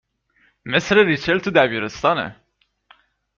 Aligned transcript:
!مثل 0.71 0.97
ریچل 1.05 1.39
تو 1.39 1.49
دبیرستانه 1.51 2.35